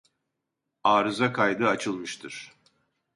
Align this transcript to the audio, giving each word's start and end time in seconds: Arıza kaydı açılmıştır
Arıza 0.83 1.33
kaydı 1.33 1.67
açılmıştır 1.67 2.53